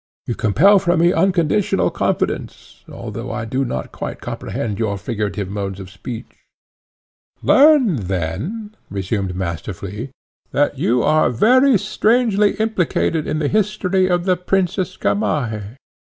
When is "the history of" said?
13.37-14.25